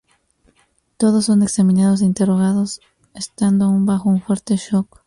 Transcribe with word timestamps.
Todos 0.97 1.25
son 1.25 1.43
examinados 1.43 2.01
e 2.01 2.05
interrogados 2.05 2.81
estando 3.13 3.65
aún 3.65 3.85
bajo 3.85 4.09
un 4.09 4.19
fuerte 4.19 4.55
shock. 4.55 4.99